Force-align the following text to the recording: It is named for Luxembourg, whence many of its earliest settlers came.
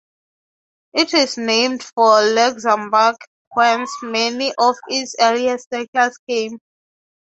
It 0.93 1.13
is 1.13 1.37
named 1.37 1.83
for 1.83 2.23
Luxembourg, 2.23 3.17
whence 3.53 3.91
many 4.01 4.51
of 4.57 4.75
its 4.87 5.15
earliest 5.19 5.67
settlers 5.69 6.17
came. 6.27 6.57